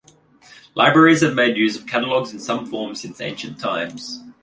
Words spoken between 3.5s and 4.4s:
times.